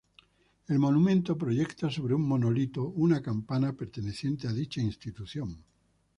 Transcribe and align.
El 0.67 0.79
monumento 0.79 1.37
proyecta 1.37 1.87
sobre 1.91 2.15
un 2.15 2.23
monolito, 2.27 2.87
una 2.87 3.21
campana 3.21 3.73
perteneciente 3.73 4.47
a 4.47 4.51
dicha 4.51 4.81
institución. 4.81 5.63